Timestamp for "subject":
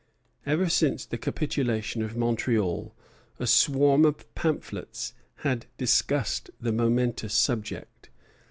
7.35-8.09